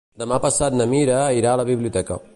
[0.21, 2.23] Demà passat na Mira irà a la biblioteca.